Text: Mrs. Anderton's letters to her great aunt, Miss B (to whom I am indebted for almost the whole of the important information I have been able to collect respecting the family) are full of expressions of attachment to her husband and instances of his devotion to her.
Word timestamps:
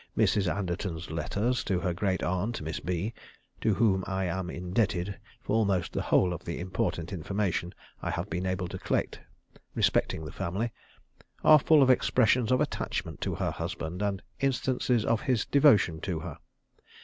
Mrs. 0.17 0.51
Anderton's 0.51 1.11
letters 1.11 1.63
to 1.65 1.79
her 1.81 1.93
great 1.93 2.23
aunt, 2.23 2.59
Miss 2.59 2.79
B 2.79 3.13
(to 3.61 3.75
whom 3.75 4.03
I 4.07 4.23
am 4.25 4.49
indebted 4.49 5.19
for 5.41 5.55
almost 5.55 5.93
the 5.93 6.01
whole 6.01 6.33
of 6.33 6.43
the 6.43 6.59
important 6.59 7.13
information 7.13 7.71
I 8.01 8.09
have 8.09 8.27
been 8.27 8.47
able 8.47 8.67
to 8.69 8.79
collect 8.79 9.19
respecting 9.75 10.25
the 10.25 10.31
family) 10.31 10.71
are 11.43 11.59
full 11.59 11.83
of 11.83 11.91
expressions 11.91 12.51
of 12.51 12.59
attachment 12.61 13.21
to 13.21 13.35
her 13.35 13.51
husband 13.51 14.01
and 14.01 14.23
instances 14.39 15.05
of 15.05 15.21
his 15.21 15.45
devotion 15.45 16.01
to 16.01 16.21
her. 16.21 16.39